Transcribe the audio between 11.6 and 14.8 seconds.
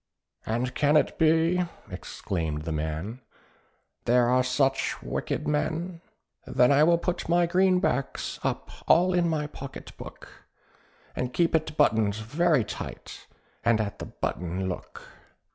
buttoned very tight, and at the button